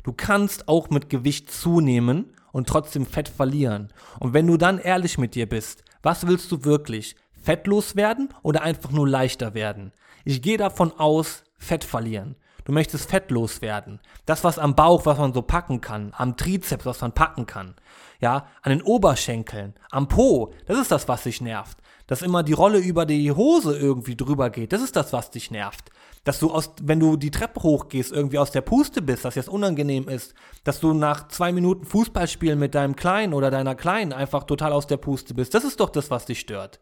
Du 0.03 0.13
kannst 0.13 0.69
auch 0.69 0.91
mit 0.91 1.11
Gewicht 1.11 1.51
zunehmen 1.51 2.35
und 2.53 2.69
trotzdem 2.69 3.07
Fett 3.07 3.29
verlieren. 3.29 3.93
Und 4.19 4.33
wenn 4.33 4.47
du 4.47 4.57
dann 4.57 4.79
ehrlich 4.79 5.19
mit 5.19 5.35
dir 5.35 5.49
bist, 5.49 5.85
was 6.03 6.27
willst 6.27 6.51
du 6.53 6.65
wirklich? 6.65 7.17
Fettlos 7.33 7.97
werden 7.97 8.29
oder 8.43 8.63
einfach 8.63 8.91
nur 8.91 9.09
leichter 9.09 9.55
werden? 9.55 9.93
Ich 10.25 10.43
gehe 10.43 10.59
davon 10.59 10.93
aus, 10.93 11.45
Fett 11.59 11.85
verlieren. 11.85 12.37
Du 12.71 12.75
möchtest 12.75 13.11
fettlos 13.11 13.63
werden. 13.63 13.99
Das, 14.27 14.45
was 14.45 14.57
am 14.57 14.77
Bauch, 14.77 15.05
was 15.05 15.19
man 15.19 15.33
so 15.33 15.43
packen 15.43 15.81
kann, 15.81 16.13
am 16.17 16.37
Trizeps, 16.37 16.87
was 16.87 17.01
man 17.01 17.11
packen 17.11 17.45
kann 17.45 17.75
ja, 18.21 18.47
an 18.63 18.71
den 18.71 18.83
Oberschenkeln, 18.83 19.75
am 19.91 20.09
Po, 20.09 20.53
das 20.67 20.79
ist 20.79 20.91
das, 20.91 21.09
was 21.09 21.25
dich 21.25 21.41
nervt. 21.41 21.79
Dass 22.07 22.23
immer 22.23 22.43
die 22.43 22.53
Rolle 22.53 22.79
über 22.79 23.07
die 23.07 23.33
Hose 23.33 23.77
irgendwie 23.77 24.17
drüber 24.17 24.51
geht, 24.51 24.73
das 24.73 24.83
ist 24.83 24.97
das, 24.97 25.13
was 25.13 25.31
dich 25.31 25.51
nervt. 25.51 25.91
Dass 26.25 26.39
du 26.39 26.53
aus, 26.53 26.73
wenn 26.83 27.01
du 27.01 27.17
die 27.17 27.31
Treppe 27.31 27.63
hochgehst, 27.63 28.13
irgendwie 28.13 28.39
aus 28.39 28.51
der 28.51 28.61
Puste 28.61 29.01
bist, 29.01 29.25
dass 29.25 29.37
jetzt 29.37 29.49
unangenehm 29.49 30.09
ist, 30.09 30.35
dass 30.65 30.81
du 30.81 30.93
nach 30.93 31.29
zwei 31.29 31.51
Minuten 31.53 31.85
Fußballspielen 31.85 32.59
mit 32.59 32.75
deinem 32.75 32.95
Kleinen 32.95 33.33
oder 33.33 33.51
deiner 33.51 33.75
Kleinen 33.75 34.13
einfach 34.13 34.45
total 34.45 34.73
aus 34.73 34.87
der 34.87 34.99
Puste 34.99 35.35
bist, 35.35 35.55
das 35.55 35.65
ist 35.65 35.81
doch 35.81 35.91
das, 35.91 36.11
was 36.11 36.27
dich 36.27 36.41
stört. 36.41 36.81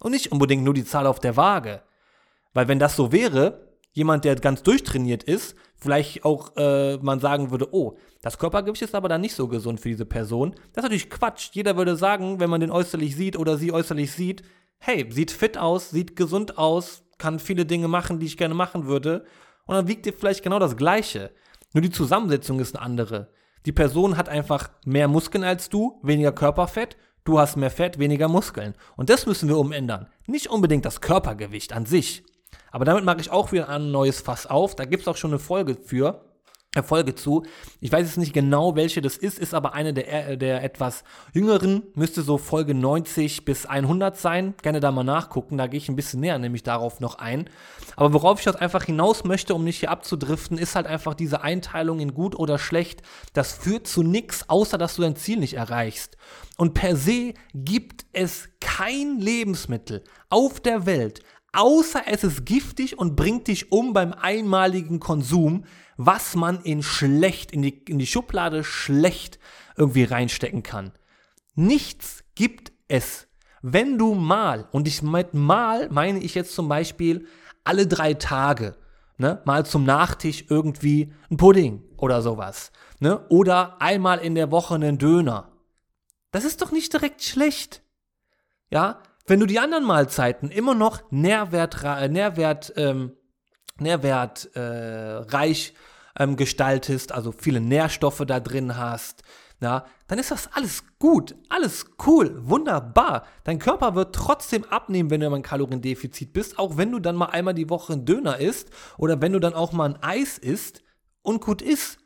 Und 0.00 0.12
nicht 0.12 0.32
unbedingt 0.32 0.64
nur 0.64 0.74
die 0.74 0.84
Zahl 0.84 1.06
auf 1.06 1.20
der 1.20 1.36
Waage. 1.36 1.82
Weil 2.54 2.68
wenn 2.68 2.78
das 2.78 2.96
so 2.96 3.12
wäre, 3.12 3.67
jemand, 3.98 4.24
der 4.24 4.36
ganz 4.36 4.62
durchtrainiert 4.62 5.24
ist, 5.24 5.56
vielleicht 5.76 6.24
auch 6.24 6.56
äh, 6.56 6.96
man 6.98 7.20
sagen 7.20 7.50
würde, 7.50 7.74
oh, 7.74 7.98
das 8.22 8.38
Körpergewicht 8.38 8.82
ist 8.82 8.94
aber 8.94 9.08
dann 9.08 9.20
nicht 9.20 9.34
so 9.34 9.48
gesund 9.48 9.80
für 9.80 9.88
diese 9.88 10.06
Person. 10.06 10.52
Das 10.72 10.82
ist 10.82 10.84
natürlich 10.84 11.10
Quatsch. 11.10 11.50
Jeder 11.52 11.76
würde 11.76 11.96
sagen, 11.96 12.40
wenn 12.40 12.48
man 12.48 12.60
den 12.60 12.70
äußerlich 12.70 13.14
sieht 13.14 13.36
oder 13.36 13.58
sie 13.58 13.72
äußerlich 13.72 14.12
sieht, 14.12 14.42
hey, 14.78 15.06
sieht 15.10 15.30
fit 15.30 15.58
aus, 15.58 15.90
sieht 15.90 16.16
gesund 16.16 16.56
aus, 16.56 17.02
kann 17.18 17.38
viele 17.38 17.66
Dinge 17.66 17.88
machen, 17.88 18.20
die 18.20 18.26
ich 18.26 18.36
gerne 18.36 18.54
machen 18.54 18.86
würde. 18.86 19.24
Und 19.66 19.74
dann 19.74 19.88
wiegt 19.88 20.06
ihr 20.06 20.12
vielleicht 20.12 20.42
genau 20.42 20.58
das 20.58 20.76
Gleiche. 20.76 21.30
Nur 21.74 21.82
die 21.82 21.90
Zusammensetzung 21.90 22.60
ist 22.60 22.76
eine 22.76 22.84
andere. 22.84 23.30
Die 23.66 23.72
Person 23.72 24.16
hat 24.16 24.28
einfach 24.28 24.70
mehr 24.86 25.08
Muskeln 25.08 25.44
als 25.44 25.68
du, 25.68 26.00
weniger 26.02 26.32
Körperfett. 26.32 26.96
Du 27.24 27.38
hast 27.38 27.56
mehr 27.56 27.70
Fett, 27.70 27.98
weniger 27.98 28.28
Muskeln. 28.28 28.74
Und 28.96 29.10
das 29.10 29.26
müssen 29.26 29.48
wir 29.48 29.58
umändern. 29.58 30.06
Nicht 30.26 30.46
unbedingt 30.46 30.84
das 30.84 31.00
Körpergewicht 31.00 31.72
an 31.74 31.84
sich. 31.84 32.24
Aber 32.70 32.84
damit 32.84 33.04
mache 33.04 33.20
ich 33.20 33.30
auch 33.30 33.52
wieder 33.52 33.68
ein 33.68 33.90
neues 33.90 34.20
Fass 34.20 34.46
auf. 34.46 34.76
Da 34.76 34.84
gibt 34.84 35.02
es 35.02 35.08
auch 35.08 35.16
schon 35.16 35.30
eine 35.30 35.38
Folge 35.38 35.74
für. 35.74 36.28
Folge 36.82 37.14
zu. 37.14 37.44
Ich 37.80 37.90
weiß 37.90 38.06
jetzt 38.06 38.18
nicht 38.18 38.32
genau, 38.32 38.76
welche 38.76 39.00
das 39.00 39.16
ist, 39.16 39.38
ist 39.38 39.54
aber 39.54 39.72
eine 39.72 39.92
der, 39.94 40.36
der 40.36 40.62
etwas 40.62 41.02
jüngeren, 41.32 41.82
müsste 41.94 42.22
so 42.22 42.38
Folge 42.38 42.74
90 42.74 43.44
bis 43.44 43.66
100 43.66 44.16
sein. 44.16 44.54
Gerne 44.62 44.80
da 44.80 44.92
mal 44.92 45.04
nachgucken, 45.04 45.58
da 45.58 45.66
gehe 45.66 45.78
ich 45.78 45.88
ein 45.88 45.96
bisschen 45.96 46.20
näher 46.20 46.38
nämlich 46.38 46.62
darauf 46.62 47.00
noch 47.00 47.16
ein. 47.16 47.48
Aber 47.96 48.12
worauf 48.12 48.38
ich 48.38 48.46
jetzt 48.46 48.60
einfach 48.60 48.84
hinaus 48.84 49.24
möchte, 49.24 49.54
um 49.54 49.64
nicht 49.64 49.80
hier 49.80 49.90
abzudriften, 49.90 50.58
ist 50.58 50.74
halt 50.74 50.86
einfach 50.86 51.14
diese 51.14 51.42
Einteilung 51.42 52.00
in 52.00 52.14
gut 52.14 52.36
oder 52.36 52.58
schlecht. 52.58 53.02
Das 53.32 53.52
führt 53.52 53.86
zu 53.86 54.02
nichts, 54.02 54.48
außer 54.48 54.78
dass 54.78 54.96
du 54.96 55.02
dein 55.02 55.16
Ziel 55.16 55.38
nicht 55.38 55.54
erreichst. 55.54 56.16
Und 56.56 56.74
per 56.74 56.96
se 56.96 57.34
gibt 57.54 58.04
es 58.12 58.48
kein 58.60 59.18
Lebensmittel 59.18 60.04
auf 60.28 60.60
der 60.60 60.86
Welt, 60.86 61.22
außer 61.52 62.02
es 62.06 62.24
ist 62.24 62.44
giftig 62.44 62.98
und 62.98 63.16
bringt 63.16 63.48
dich 63.48 63.72
um 63.72 63.92
beim 63.92 64.12
einmaligen 64.12 65.00
Konsum, 65.00 65.64
was 65.96 66.34
man 66.34 66.60
in 66.62 66.82
schlecht, 66.82 67.52
in 67.52 67.62
die, 67.62 67.84
in 67.84 67.98
die 67.98 68.06
Schublade 68.06 68.64
schlecht 68.64 69.38
irgendwie 69.76 70.04
reinstecken 70.04 70.62
kann. 70.62 70.92
Nichts 71.54 72.24
gibt 72.34 72.72
es. 72.88 73.26
Wenn 73.62 73.98
du 73.98 74.14
mal, 74.14 74.68
und 74.72 74.86
ich 74.86 75.02
mit 75.02 75.34
mal 75.34 75.88
meine 75.90 76.20
ich 76.20 76.34
jetzt 76.34 76.54
zum 76.54 76.68
Beispiel 76.68 77.26
alle 77.64 77.86
drei 77.86 78.14
Tage, 78.14 78.76
ne, 79.16 79.42
mal 79.44 79.66
zum 79.66 79.84
Nachtisch 79.84 80.44
irgendwie 80.48 81.12
ein 81.30 81.36
Pudding 81.36 81.82
oder 81.96 82.22
sowas, 82.22 82.70
ne, 83.00 83.26
oder 83.28 83.82
einmal 83.82 84.18
in 84.18 84.34
der 84.34 84.50
Woche 84.50 84.76
einen 84.76 84.98
Döner. 84.98 85.52
Das 86.30 86.44
ist 86.44 86.62
doch 86.62 86.70
nicht 86.70 86.92
direkt 86.92 87.22
schlecht. 87.22 87.82
Ja, 88.70 89.02
wenn 89.28 89.40
du 89.40 89.46
die 89.46 89.58
anderen 89.58 89.84
Mahlzeiten 89.84 90.50
immer 90.50 90.74
noch 90.74 91.02
nährwert, 91.10 91.82
nährwert, 92.10 92.72
ähm, 92.76 93.12
nährwertreich 93.78 95.74
äh, 96.18 96.22
ähm, 96.22 96.36
gestaltest, 96.36 97.12
also 97.12 97.32
viele 97.32 97.60
Nährstoffe 97.60 98.24
da 98.26 98.40
drin 98.40 98.76
hast, 98.76 99.22
ja, 99.60 99.86
dann 100.06 100.20
ist 100.20 100.30
das 100.30 100.48
alles 100.52 100.84
gut, 101.00 101.34
alles 101.48 101.86
cool, 102.06 102.40
wunderbar. 102.48 103.26
Dein 103.42 103.58
Körper 103.58 103.96
wird 103.96 104.14
trotzdem 104.14 104.64
abnehmen, 104.64 105.10
wenn 105.10 105.20
du 105.20 105.26
im 105.26 105.42
Kaloriendefizit 105.42 106.32
bist, 106.32 106.58
auch 106.58 106.76
wenn 106.76 106.92
du 106.92 107.00
dann 107.00 107.16
mal 107.16 107.26
einmal 107.26 107.54
die 107.54 107.68
Woche 107.68 107.92
einen 107.92 108.04
Döner 108.04 108.38
isst 108.38 108.70
oder 108.98 109.20
wenn 109.20 109.32
du 109.32 109.40
dann 109.40 109.54
auch 109.54 109.72
mal 109.72 109.90
ein 109.90 110.02
Eis 110.02 110.38
isst 110.38 110.82
und 111.22 111.40
gut 111.44 111.60
isst. 111.60 111.98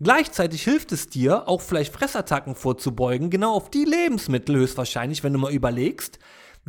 Gleichzeitig 0.00 0.64
hilft 0.64 0.92
es 0.92 1.08
dir, 1.08 1.46
auch 1.46 1.60
vielleicht 1.60 1.92
Fressattacken 1.92 2.54
vorzubeugen, 2.54 3.30
genau 3.30 3.52
auf 3.52 3.70
die 3.70 3.84
Lebensmittel 3.84 4.56
höchstwahrscheinlich, 4.56 5.22
wenn 5.22 5.34
du 5.34 5.38
mal 5.38 5.52
überlegst, 5.52 6.18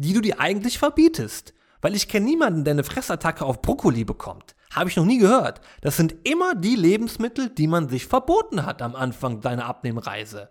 die 0.01 0.13
du 0.13 0.21
dir 0.21 0.39
eigentlich 0.39 0.79
verbietest. 0.79 1.53
Weil 1.81 1.95
ich 1.95 2.07
kenne 2.07 2.25
niemanden, 2.25 2.63
der 2.63 2.73
eine 2.73 2.83
Fressattacke 2.83 3.45
auf 3.45 3.61
Brokkoli 3.61 4.03
bekommt. 4.03 4.55
Habe 4.73 4.89
ich 4.89 4.95
noch 4.95 5.05
nie 5.05 5.17
gehört. 5.17 5.61
Das 5.81 5.97
sind 5.97 6.15
immer 6.23 6.55
die 6.55 6.75
Lebensmittel, 6.75 7.49
die 7.49 7.67
man 7.67 7.89
sich 7.89 8.07
verboten 8.07 8.65
hat 8.65 8.81
am 8.81 8.95
Anfang 8.95 9.41
deiner 9.41 9.65
Abnehmreise. 9.65 10.49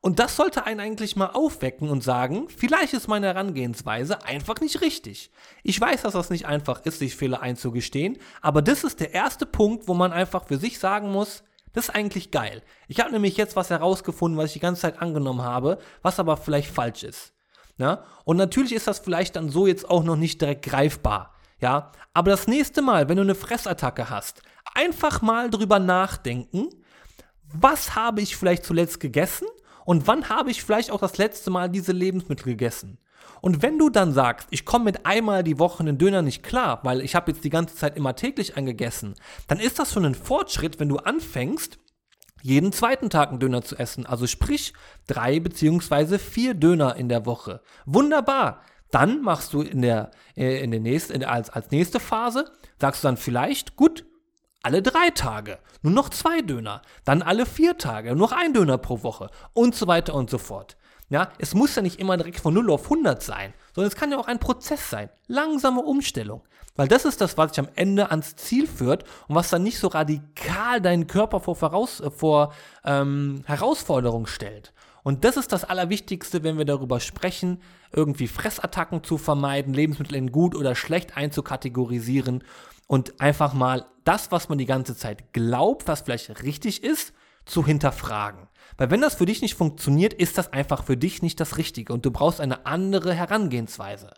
Und 0.00 0.18
das 0.18 0.36
sollte 0.36 0.66
einen 0.66 0.80
eigentlich 0.80 1.16
mal 1.16 1.30
aufwecken 1.30 1.88
und 1.88 2.04
sagen, 2.04 2.48
vielleicht 2.48 2.92
ist 2.92 3.08
meine 3.08 3.26
Herangehensweise 3.26 4.24
einfach 4.24 4.60
nicht 4.60 4.80
richtig. 4.82 5.30
Ich 5.62 5.80
weiß, 5.80 6.02
dass 6.02 6.12
das 6.12 6.30
nicht 6.30 6.46
einfach 6.46 6.84
ist, 6.84 6.98
sich 6.98 7.16
Fehler 7.16 7.42
einzugestehen, 7.42 8.18
aber 8.40 8.62
das 8.62 8.84
ist 8.84 9.00
der 9.00 9.14
erste 9.14 9.46
Punkt, 9.46 9.88
wo 9.88 9.94
man 9.94 10.12
einfach 10.12 10.46
für 10.46 10.58
sich 10.58 10.78
sagen 10.78 11.10
muss, 11.10 11.42
das 11.72 11.88
ist 11.88 11.94
eigentlich 11.94 12.30
geil. 12.30 12.62
Ich 12.88 13.00
habe 13.00 13.10
nämlich 13.10 13.36
jetzt 13.36 13.56
was 13.56 13.70
herausgefunden, 13.70 14.38
was 14.38 14.46
ich 14.46 14.54
die 14.54 14.60
ganze 14.60 14.82
Zeit 14.82 15.02
angenommen 15.02 15.42
habe, 15.42 15.78
was 16.02 16.20
aber 16.20 16.36
vielleicht 16.36 16.70
falsch 16.70 17.02
ist. 17.02 17.32
Ja? 17.78 18.04
Und 18.24 18.36
natürlich 18.36 18.72
ist 18.72 18.86
das 18.86 18.98
vielleicht 18.98 19.36
dann 19.36 19.50
so 19.50 19.66
jetzt 19.66 19.88
auch 19.88 20.02
noch 20.02 20.16
nicht 20.16 20.40
direkt 20.40 20.64
greifbar. 20.64 21.32
Ja, 21.58 21.92
aber 22.12 22.30
das 22.30 22.46
nächste 22.46 22.82
Mal, 22.82 23.08
wenn 23.08 23.16
du 23.16 23.22
eine 23.22 23.34
Fressattacke 23.34 24.10
hast, 24.10 24.42
einfach 24.74 25.22
mal 25.22 25.48
drüber 25.48 25.78
nachdenken, 25.78 26.68
was 27.52 27.94
habe 27.94 28.20
ich 28.20 28.36
vielleicht 28.36 28.64
zuletzt 28.64 29.00
gegessen 29.00 29.46
und 29.86 30.06
wann 30.06 30.28
habe 30.28 30.50
ich 30.50 30.62
vielleicht 30.62 30.90
auch 30.90 31.00
das 31.00 31.16
letzte 31.16 31.50
Mal 31.50 31.70
diese 31.70 31.92
Lebensmittel 31.92 32.44
gegessen. 32.44 32.98
Und 33.40 33.62
wenn 33.62 33.78
du 33.78 33.88
dann 33.88 34.12
sagst, 34.12 34.48
ich 34.50 34.64
komme 34.64 34.84
mit 34.84 35.06
einmal 35.06 35.44
die 35.44 35.58
Woche 35.58 35.80
einen 35.80 35.98
Döner 35.98 36.22
nicht 36.22 36.42
klar, 36.42 36.80
weil 36.82 37.00
ich 37.00 37.14
habe 37.14 37.30
jetzt 37.30 37.44
die 37.44 37.50
ganze 37.50 37.76
Zeit 37.76 37.96
immer 37.96 38.16
täglich 38.16 38.56
angegessen, 38.56 39.14
dann 39.46 39.60
ist 39.60 39.78
das 39.78 39.92
schon 39.92 40.04
ein 40.04 40.14
Fortschritt, 40.14 40.80
wenn 40.80 40.88
du 40.88 40.96
anfängst, 40.96 41.78
jeden 42.42 42.72
zweiten 42.72 43.10
Tag 43.10 43.30
einen 43.30 43.40
Döner 43.40 43.62
zu 43.62 43.76
essen. 43.76 44.06
Also 44.06 44.26
sprich 44.26 44.72
drei 45.06 45.40
beziehungsweise 45.40 46.18
vier 46.18 46.54
Döner 46.54 46.96
in 46.96 47.08
der 47.08 47.26
Woche. 47.26 47.60
Wunderbar. 47.84 48.62
Dann 48.90 49.22
machst 49.22 49.52
du 49.52 49.62
in 49.62 49.82
der, 49.82 50.10
äh, 50.36 50.62
in 50.62 50.70
der 50.70 50.80
nächsten, 50.80 51.12
in 51.12 51.20
der, 51.20 51.32
als, 51.32 51.50
als 51.50 51.70
nächste 51.70 52.00
Phase, 52.00 52.50
sagst 52.80 53.02
du 53.02 53.08
dann 53.08 53.16
vielleicht, 53.16 53.76
gut, 53.76 54.04
alle 54.62 54.82
drei 54.82 55.10
Tage, 55.10 55.58
nur 55.82 55.92
noch 55.92 56.08
zwei 56.08 56.40
Döner, 56.40 56.82
dann 57.04 57.22
alle 57.22 57.46
vier 57.46 57.78
Tage, 57.78 58.10
nur 58.10 58.28
noch 58.28 58.32
ein 58.32 58.52
Döner 58.52 58.78
pro 58.78 59.02
Woche 59.02 59.30
und 59.52 59.74
so 59.74 59.86
weiter 59.86 60.14
und 60.14 60.30
so 60.30 60.38
fort. 60.38 60.76
Ja, 61.08 61.30
es 61.38 61.54
muss 61.54 61.74
ja 61.76 61.82
nicht 61.82 62.00
immer 62.00 62.16
direkt 62.16 62.40
von 62.40 62.54
0 62.54 62.70
auf 62.70 62.84
100 62.84 63.22
sein, 63.22 63.54
sondern 63.74 63.88
es 63.88 63.96
kann 63.96 64.10
ja 64.10 64.18
auch 64.18 64.26
ein 64.26 64.40
Prozess 64.40 64.90
sein. 64.90 65.08
Langsame 65.28 65.82
Umstellung. 65.82 66.42
Weil 66.74 66.88
das 66.88 67.04
ist 67.04 67.20
das, 67.20 67.38
was 67.38 67.52
dich 67.52 67.60
am 67.60 67.68
Ende 67.74 68.10
ans 68.10 68.36
Ziel 68.36 68.66
führt 68.66 69.04
und 69.28 69.34
was 69.34 69.50
dann 69.50 69.62
nicht 69.62 69.78
so 69.78 69.88
radikal 69.88 70.80
deinen 70.80 71.06
Körper 71.06 71.40
vor, 71.40 71.56
voraus, 71.56 72.00
äh, 72.00 72.10
vor 72.10 72.52
ähm, 72.84 73.42
Herausforderungen 73.46 74.26
stellt. 74.26 74.72
Und 75.02 75.24
das 75.24 75.36
ist 75.36 75.52
das 75.52 75.64
Allerwichtigste, 75.64 76.42
wenn 76.42 76.58
wir 76.58 76.64
darüber 76.64 76.98
sprechen, 76.98 77.62
irgendwie 77.92 78.26
Fressattacken 78.26 79.04
zu 79.04 79.18
vermeiden, 79.18 79.72
Lebensmittel 79.72 80.16
in 80.16 80.32
gut 80.32 80.56
oder 80.56 80.74
schlecht 80.74 81.16
einzukategorisieren 81.16 82.42
und 82.88 83.20
einfach 83.20 83.54
mal 83.54 83.86
das, 84.04 84.32
was 84.32 84.48
man 84.48 84.58
die 84.58 84.66
ganze 84.66 84.96
Zeit 84.96 85.32
glaubt, 85.32 85.86
was 85.86 86.02
vielleicht 86.02 86.42
richtig 86.42 86.82
ist, 86.82 87.12
zu 87.46 87.64
hinterfragen. 87.64 88.48
Weil 88.76 88.90
wenn 88.90 89.00
das 89.00 89.14
für 89.14 89.26
dich 89.26 89.40
nicht 89.40 89.54
funktioniert, 89.54 90.12
ist 90.12 90.36
das 90.36 90.52
einfach 90.52 90.84
für 90.84 90.96
dich 90.96 91.22
nicht 91.22 91.40
das 91.40 91.56
Richtige 91.56 91.92
und 91.92 92.04
du 92.04 92.10
brauchst 92.10 92.40
eine 92.40 92.66
andere 92.66 93.14
Herangehensweise. 93.14 94.12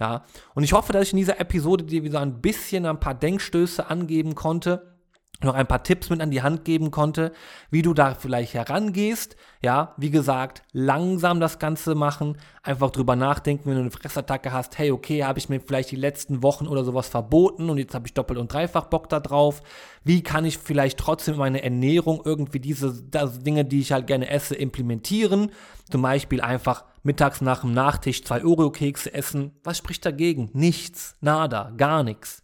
Ja, 0.00 0.24
und 0.54 0.64
ich 0.64 0.72
hoffe, 0.72 0.92
dass 0.92 1.04
ich 1.04 1.12
in 1.12 1.18
dieser 1.18 1.38
Episode 1.38 1.84
dir 1.84 2.02
wieder 2.02 2.20
ein 2.20 2.40
bisschen 2.40 2.86
ein 2.86 2.98
paar 2.98 3.14
Denkstöße 3.14 3.88
angeben 3.88 4.34
konnte, 4.34 4.91
noch 5.44 5.54
ein 5.54 5.66
paar 5.66 5.82
Tipps 5.82 6.10
mit 6.10 6.20
an 6.20 6.30
die 6.30 6.42
Hand 6.42 6.64
geben 6.64 6.90
konnte, 6.90 7.32
wie 7.70 7.82
du 7.82 7.94
da 7.94 8.14
vielleicht 8.14 8.54
herangehst. 8.54 9.36
Ja, 9.62 9.94
wie 9.96 10.10
gesagt, 10.10 10.62
langsam 10.72 11.38
das 11.38 11.58
Ganze 11.58 11.94
machen, 11.94 12.36
einfach 12.62 12.90
drüber 12.90 13.14
nachdenken, 13.14 13.66
wenn 13.66 13.74
du 13.74 13.80
eine 13.82 13.90
Fressattacke 13.90 14.52
hast, 14.52 14.78
hey, 14.78 14.90
okay, 14.90 15.24
habe 15.24 15.38
ich 15.38 15.48
mir 15.48 15.60
vielleicht 15.60 15.90
die 15.90 15.96
letzten 15.96 16.42
Wochen 16.42 16.66
oder 16.66 16.84
sowas 16.84 17.08
verboten 17.08 17.70
und 17.70 17.78
jetzt 17.78 17.94
habe 17.94 18.06
ich 18.06 18.14
doppelt 18.14 18.38
und 18.38 18.52
dreifach 18.52 18.86
Bock 18.86 19.08
da 19.08 19.20
drauf. 19.20 19.62
Wie 20.04 20.22
kann 20.22 20.44
ich 20.44 20.58
vielleicht 20.58 20.98
trotzdem 20.98 21.36
meine 21.36 21.62
Ernährung 21.62 22.22
irgendwie 22.24 22.60
diese 22.60 22.92
Dinge, 22.92 23.64
die 23.64 23.80
ich 23.80 23.92
halt 23.92 24.06
gerne 24.08 24.28
esse, 24.28 24.54
implementieren? 24.54 25.52
Zum 25.90 26.02
Beispiel 26.02 26.40
einfach 26.40 26.84
mittags 27.02 27.40
nach 27.40 27.60
dem 27.60 27.72
Nachtisch 27.72 28.24
zwei 28.24 28.44
Oreo-Kekse 28.44 29.12
essen. 29.14 29.52
Was 29.62 29.78
spricht 29.78 30.04
dagegen? 30.04 30.50
Nichts, 30.54 31.16
nada, 31.20 31.72
gar 31.76 32.02
nichts. 32.02 32.42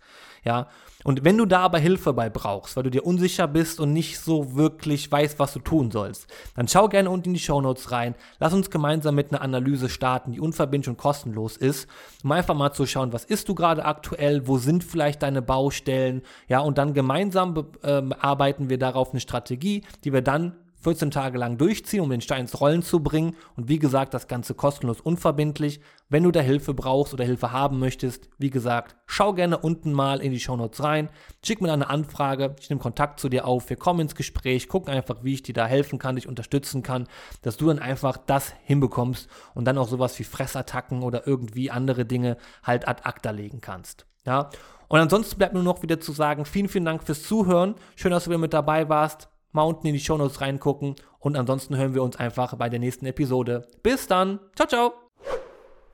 Ja, 0.48 0.66
und 1.04 1.24
wenn 1.24 1.36
du 1.36 1.44
da 1.44 1.60
aber 1.60 1.78
Hilfe 1.78 2.14
bei 2.14 2.30
brauchst, 2.30 2.74
weil 2.74 2.84
du 2.84 2.90
dir 2.90 3.04
unsicher 3.04 3.46
bist 3.46 3.80
und 3.80 3.92
nicht 3.92 4.18
so 4.18 4.56
wirklich 4.56 5.12
weißt, 5.12 5.38
was 5.38 5.52
du 5.52 5.58
tun 5.58 5.90
sollst, 5.90 6.26
dann 6.56 6.66
schau 6.68 6.88
gerne 6.88 7.10
unten 7.10 7.28
in 7.28 7.34
die 7.34 7.40
Show 7.40 7.60
Notes 7.60 7.92
rein. 7.92 8.14
Lass 8.40 8.54
uns 8.54 8.70
gemeinsam 8.70 9.14
mit 9.14 9.30
einer 9.30 9.42
Analyse 9.42 9.90
starten, 9.90 10.32
die 10.32 10.40
unverbindlich 10.40 10.88
und 10.88 10.96
kostenlos 10.96 11.58
ist, 11.58 11.86
um 12.24 12.32
einfach 12.32 12.54
mal 12.54 12.72
zu 12.72 12.86
schauen, 12.86 13.12
was 13.12 13.26
ist 13.26 13.46
du 13.50 13.54
gerade 13.54 13.84
aktuell, 13.84 14.48
wo 14.48 14.56
sind 14.56 14.84
vielleicht 14.84 15.22
deine 15.22 15.42
Baustellen, 15.42 16.22
ja, 16.48 16.60
und 16.60 16.78
dann 16.78 16.94
gemeinsam 16.94 17.66
äh, 17.82 18.02
arbeiten 18.18 18.70
wir 18.70 18.78
darauf 18.78 19.10
eine 19.10 19.20
Strategie, 19.20 19.84
die 20.04 20.14
wir 20.14 20.22
dann 20.22 20.56
14 20.80 21.11
Tage 21.11 21.38
lang 21.38 21.58
durchziehen, 21.58 22.00
um 22.00 22.11
den 22.11 22.20
Stein 22.20 22.42
ins 22.42 22.61
Rollen 22.61 22.82
zu 22.82 23.00
bringen. 23.00 23.35
Und 23.56 23.68
wie 23.68 23.78
gesagt, 23.78 24.14
das 24.14 24.28
Ganze 24.28 24.54
kostenlos 24.54 25.00
unverbindlich. 25.00 25.80
Wenn 26.08 26.23
du 26.23 26.30
da 26.30 26.40
Hilfe 26.40 26.73
brauchst 26.73 27.12
oder 27.12 27.25
Hilfe 27.25 27.52
haben 27.52 27.78
möchtest, 27.78 28.30
wie 28.38 28.50
gesagt, 28.50 28.97
schau 29.06 29.35
gerne 29.35 29.58
unten 29.58 29.92
mal 29.92 30.20
in 30.20 30.32
die 30.32 30.40
Shownotes 30.40 30.82
rein, 30.82 31.11
schick 31.44 31.61
mir 31.61 31.73
eine 31.73 31.90
Anfrage, 31.90 32.56
ich 32.61 32.70
nehme 32.70 32.80
Kontakt 32.80 33.20
zu 33.20 33.28
dir 33.28 33.47
auf, 33.47 33.68
wir 33.68 33.76
kommen 33.76 34.00
ins 34.00 34.14
Gespräch, 34.14 34.68
gucken 34.68 34.94
einfach, 34.94 35.23
wie 35.23 35.35
ich 35.35 35.42
dir 35.42 35.52
da 35.52 35.66
helfen 35.66 35.99
kann, 35.99 36.16
dich 36.16 36.28
unterstützen 36.28 36.82
kann, 36.82 37.08
dass 37.42 37.56
du 37.56 37.66
dann 37.66 37.78
einfach 37.78 38.16
das 38.16 38.54
hinbekommst 38.64 39.28
und 39.54 39.66
dann 39.66 39.76
auch 39.76 39.88
sowas 39.88 40.18
wie 40.18 40.25
Fressattacken 40.25 41.02
oder 41.02 41.26
irgendwie 41.26 41.70
andere 41.70 42.06
Dinge 42.06 42.38
halt 42.62 42.88
ad 42.88 43.02
acta 43.04 43.30
legen 43.30 43.61
kannst. 43.61 44.06
Ja. 44.25 44.50
Und 44.88 45.00
ansonsten 45.00 45.37
bleibt 45.37 45.52
nur 45.52 45.62
noch 45.62 45.82
wieder 45.82 46.00
zu 46.00 46.12
sagen, 46.12 46.47
vielen, 46.47 46.68
vielen 46.68 46.87
Dank 46.87 47.02
fürs 47.02 47.23
Zuhören. 47.23 47.75
Schön, 47.97 48.11
dass 48.11 48.25
du 48.25 48.30
wieder 48.30 48.38
mit 48.38 48.54
dabei 48.54 48.88
warst 48.88 49.28
mal 49.58 49.64
unten 49.64 49.88
in 49.88 49.92
die 49.92 49.98
Shownotes 49.98 50.40
reingucken 50.40 50.94
und 51.18 51.36
ansonsten 51.36 51.76
hören 51.76 51.92
wir 51.92 52.04
uns 52.04 52.14
einfach 52.14 52.54
bei 52.54 52.68
der 52.68 52.78
nächsten 52.78 53.06
Episode. 53.06 53.66
Bis 53.82 54.06
dann. 54.06 54.38
Ciao, 54.54 54.68
ciao. 54.68 54.92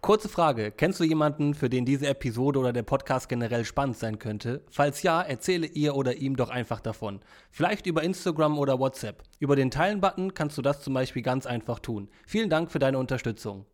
Kurze 0.02 0.28
Frage. 0.28 0.70
Kennst 0.70 1.00
du 1.00 1.04
jemanden, 1.04 1.54
für 1.54 1.70
den 1.70 1.86
diese 1.86 2.06
Episode 2.06 2.58
oder 2.58 2.74
der 2.74 2.82
Podcast 2.82 3.26
generell 3.30 3.64
spannend 3.64 3.96
sein 3.96 4.18
könnte? 4.18 4.62
Falls 4.70 5.02
ja, 5.02 5.22
erzähle 5.22 5.66
ihr 5.66 5.96
oder 5.96 6.16
ihm 6.16 6.36
doch 6.36 6.50
einfach 6.50 6.80
davon. 6.80 7.20
Vielleicht 7.50 7.86
über 7.86 8.02
Instagram 8.02 8.58
oder 8.58 8.78
WhatsApp. 8.78 9.22
Über 9.38 9.56
den 9.56 9.70
Teilen-Button 9.70 10.34
kannst 10.34 10.58
du 10.58 10.62
das 10.62 10.82
zum 10.82 10.92
Beispiel 10.92 11.22
ganz 11.22 11.46
einfach 11.46 11.78
tun. 11.78 12.10
Vielen 12.26 12.50
Dank 12.50 12.70
für 12.70 12.78
deine 12.78 12.98
Unterstützung. 12.98 13.64